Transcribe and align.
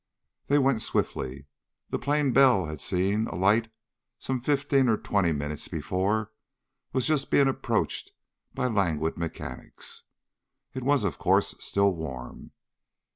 They 0.47 0.57
went 0.57 0.81
swiftly. 0.81 1.45
The 1.91 1.99
plane 1.99 2.31
Bell 2.33 2.65
had 2.65 2.81
seen 2.81 3.27
alight 3.27 3.71
some 4.17 4.41
fifteen 4.41 4.89
or 4.89 4.97
twenty 4.97 5.31
minutes 5.31 5.67
before 5.67 6.31
was 6.91 7.05
just 7.05 7.29
being 7.29 7.47
approached 7.47 8.11
by 8.55 8.65
languid 8.65 9.15
mechanics. 9.19 10.05
It 10.73 10.81
was, 10.81 11.03
of 11.03 11.19
course, 11.19 11.53
still 11.59 11.91
warm. 11.91 12.49